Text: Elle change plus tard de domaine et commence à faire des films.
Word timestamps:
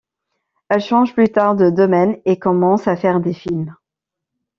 Elle 0.69 0.81
change 0.81 1.13
plus 1.13 1.29
tard 1.31 1.55
de 1.55 1.69
domaine 1.69 2.17
et 2.25 2.39
commence 2.39 2.87
à 2.87 2.95
faire 2.95 3.19
des 3.19 3.35
films. 3.35 3.75